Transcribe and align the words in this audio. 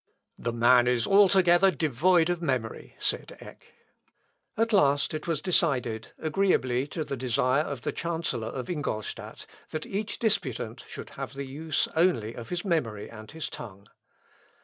"The 0.39 0.51
man 0.51 0.87
is 0.87 1.05
altogether 1.05 1.69
devoid 1.69 2.31
of 2.31 2.41
memory," 2.41 2.95
said 2.97 3.37
Eck. 3.39 3.67
At 4.57 4.73
last 4.73 5.13
it 5.13 5.27
was 5.27 5.43
decided, 5.43 6.11
agreeably 6.17 6.87
to 6.87 7.03
the 7.03 7.15
desire 7.15 7.61
of 7.61 7.83
the 7.83 7.91
chancellor 7.91 8.47
of 8.47 8.67
Ingolstadt, 8.67 9.45
that 9.69 9.85
each 9.85 10.17
disputant 10.17 10.85
should 10.87 11.11
have 11.21 11.35
the 11.35 11.45
use 11.45 11.87
only 11.95 12.33
of 12.33 12.49
his 12.49 12.65
memory 12.65 13.11
and 13.11 13.29
his 13.29 13.47
tongue. 13.47 13.89